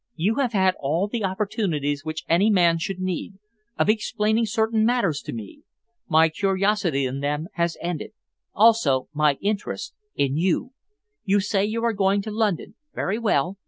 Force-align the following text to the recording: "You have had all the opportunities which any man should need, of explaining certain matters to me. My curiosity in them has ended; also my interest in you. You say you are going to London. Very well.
"You 0.15 0.37
have 0.37 0.53
had 0.53 0.73
all 0.79 1.07
the 1.07 1.23
opportunities 1.23 2.03
which 2.03 2.25
any 2.27 2.49
man 2.49 2.79
should 2.79 2.99
need, 2.99 3.35
of 3.77 3.87
explaining 3.87 4.47
certain 4.47 4.83
matters 4.83 5.21
to 5.21 5.31
me. 5.31 5.61
My 6.09 6.27
curiosity 6.27 7.05
in 7.05 7.19
them 7.19 7.49
has 7.53 7.77
ended; 7.79 8.13
also 8.55 9.09
my 9.13 9.35
interest 9.43 9.93
in 10.15 10.37
you. 10.37 10.71
You 11.23 11.39
say 11.39 11.65
you 11.65 11.83
are 11.83 11.93
going 11.93 12.23
to 12.23 12.31
London. 12.31 12.73
Very 12.95 13.19
well. 13.19 13.57